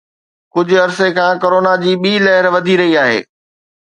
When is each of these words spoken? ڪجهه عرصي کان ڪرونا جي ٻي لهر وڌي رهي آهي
ڪجهه 0.53 0.79
عرصي 0.83 1.09
کان 1.17 1.33
ڪرونا 1.43 1.73
جي 1.83 1.91
ٻي 2.01 2.13
لهر 2.25 2.45
وڌي 2.53 2.75
رهي 2.81 2.93
آهي 3.03 3.19